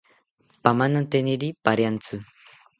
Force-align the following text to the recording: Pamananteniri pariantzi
Pamananteniri 0.63 1.47
pariantzi 1.63 2.17